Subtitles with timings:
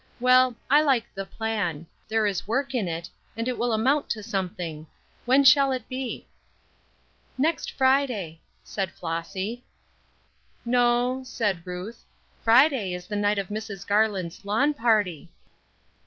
[0.19, 3.07] Well, I like the plan; there is work in it,
[3.37, 4.87] and it will amount to something.
[5.25, 6.25] When shall it be?"
[7.37, 9.63] "Next Friday," said Flossy.
[10.65, 12.03] "No," said Ruth;
[12.43, 13.85] "Friday is the night of Mrs.
[13.85, 15.29] Garland's lawn party."